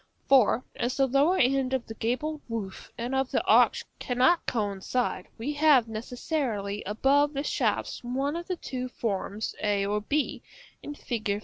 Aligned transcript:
For, 0.27 0.65
as 0.75 0.97
the 0.97 1.05
lower 1.05 1.37
end 1.37 1.73
of 1.75 1.85
the 1.85 1.93
gabled 1.93 2.41
roof 2.49 2.91
and 2.97 3.13
of 3.13 3.29
the 3.29 3.45
arch 3.45 3.85
cannot 3.99 4.47
coincide, 4.47 5.27
we 5.37 5.53
have 5.53 5.87
necessarily 5.87 6.81
above 6.87 7.33
the 7.33 7.43
shafts 7.43 8.03
one 8.03 8.35
of 8.35 8.47
the 8.47 8.55
two 8.57 8.87
forms 8.89 9.53
a 9.61 9.85
or 9.85 10.01
b, 10.01 10.41
in 10.81 10.95
Fig. 10.95 11.39